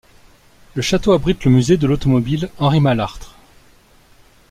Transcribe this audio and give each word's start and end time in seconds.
Le 0.73 0.81
château 0.81 1.11
abrite 1.11 1.45
le 1.45 1.51
musée 1.51 1.77
de 1.77 1.85
l'automobile 1.85 2.49
Henri-Malartre. 2.57 3.37